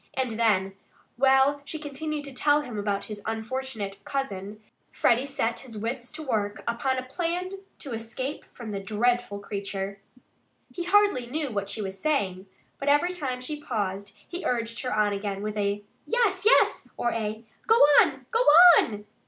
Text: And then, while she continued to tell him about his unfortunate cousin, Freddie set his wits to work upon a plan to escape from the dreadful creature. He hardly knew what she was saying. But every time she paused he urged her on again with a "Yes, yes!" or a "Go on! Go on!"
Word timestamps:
And 0.15 0.31
then, 0.31 0.73
while 1.15 1.61
she 1.63 1.77
continued 1.77 2.25
to 2.25 2.33
tell 2.33 2.61
him 2.61 2.75
about 2.79 3.03
his 3.03 3.21
unfortunate 3.27 4.01
cousin, 4.03 4.59
Freddie 4.91 5.27
set 5.27 5.59
his 5.59 5.77
wits 5.77 6.11
to 6.13 6.23
work 6.23 6.63
upon 6.67 6.97
a 6.97 7.03
plan 7.03 7.51
to 7.77 7.91
escape 7.93 8.43
from 8.51 8.71
the 8.71 8.79
dreadful 8.79 9.37
creature. 9.37 9.99
He 10.73 10.85
hardly 10.85 11.27
knew 11.27 11.51
what 11.51 11.69
she 11.69 11.83
was 11.83 11.99
saying. 11.99 12.47
But 12.79 12.89
every 12.89 13.13
time 13.13 13.41
she 13.41 13.61
paused 13.61 14.13
he 14.27 14.43
urged 14.43 14.81
her 14.81 14.91
on 14.91 15.13
again 15.13 15.43
with 15.43 15.55
a 15.55 15.83
"Yes, 16.07 16.45
yes!" 16.47 16.87
or 16.97 17.11
a 17.11 17.45
"Go 17.67 17.75
on! 18.01 18.25
Go 18.31 18.39
on!" 18.79 19.05